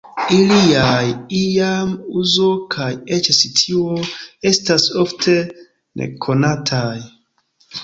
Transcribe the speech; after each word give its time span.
Iliaj 0.35 1.09
iama 1.39 1.99
uzo 2.21 2.47
kaj 2.77 2.89
eĉ 3.19 3.31
situo 3.41 4.01
estas 4.53 4.89
ofte 5.05 5.39
nekonataj. 6.03 6.97